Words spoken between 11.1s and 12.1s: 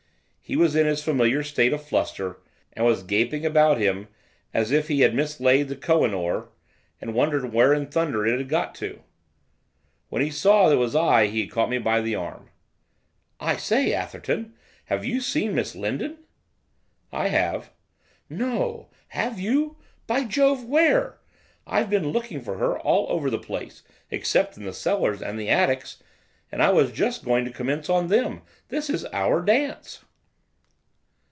he caught me by